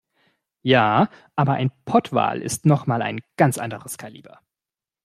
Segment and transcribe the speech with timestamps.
[0.63, 4.39] Ja, aber ein Pottwal ist noch mal ein ganz anderes Kaliber.